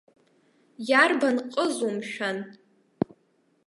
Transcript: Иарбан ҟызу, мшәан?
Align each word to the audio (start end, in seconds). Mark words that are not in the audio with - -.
Иарбан 0.89 1.37
ҟызу, 1.51 1.91
мшәан? 1.95 2.37